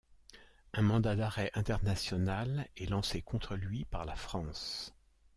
Un 0.73 0.81
mandat 0.81 1.15
d'arrêt 1.15 1.51
international 1.53 2.67
est 2.75 2.87
lancé 2.89 3.21
contre 3.21 3.55
lui 3.55 3.85
par 3.85 4.03
la 4.03 4.15
France. 4.15 4.95